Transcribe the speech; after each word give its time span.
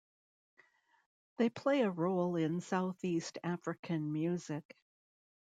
They 1.37 1.51
play 1.51 1.81
a 1.81 1.91
role 1.91 2.35
in 2.35 2.59
southeast 2.61 3.37
African 3.43 4.11
Music. 4.11 4.75